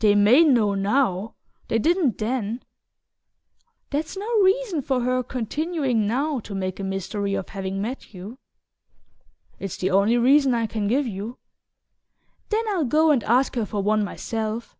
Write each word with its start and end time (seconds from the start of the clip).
"They 0.00 0.16
may 0.16 0.42
know 0.42 0.74
NOW; 0.74 1.34
they 1.68 1.78
didn't 1.78 2.18
then" 2.18 2.64
"That's 3.90 4.16
no 4.16 4.28
reason 4.42 4.82
for 4.82 5.02
her 5.02 5.22
continuing 5.22 6.04
now 6.04 6.40
to 6.40 6.52
make 6.56 6.80
a 6.80 6.82
mystery 6.82 7.34
of 7.34 7.50
having 7.50 7.80
met 7.80 8.12
you." 8.12 8.38
"It's 9.60 9.76
the 9.76 9.92
only 9.92 10.16
reason 10.18 10.52
I 10.52 10.66
can 10.66 10.88
give 10.88 11.06
you." 11.06 11.38
"Then 12.48 12.64
I'll 12.70 12.86
go 12.86 13.12
and 13.12 13.22
ask 13.22 13.54
her 13.54 13.64
for 13.64 13.80
one 13.80 14.02
myself." 14.02 14.76